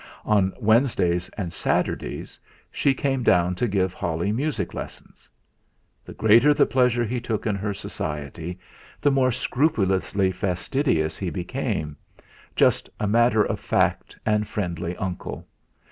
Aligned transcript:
On 0.25 0.51
Wednesdays 0.59 1.29
and 1.37 1.53
Saturdays 1.53 2.39
she 2.71 2.95
came 2.95 3.21
down 3.21 3.53
to 3.53 3.67
give 3.67 3.93
Holly 3.93 4.31
music 4.31 4.73
lessons. 4.73 5.29
The 6.03 6.15
greater 6.15 6.55
the 6.55 6.65
pleasure 6.65 7.03
he 7.05 7.21
took 7.21 7.45
in 7.45 7.53
her 7.53 7.71
society, 7.75 8.57
the 8.99 9.11
more 9.11 9.31
scrupulously 9.31 10.31
fastidious 10.31 11.19
he 11.19 11.29
became, 11.29 11.95
just 12.55 12.89
a 12.99 13.05
matter 13.05 13.43
of 13.43 13.59
fact 13.59 14.17
and 14.25 14.47
friendly 14.47 14.97
uncle. 14.97 15.45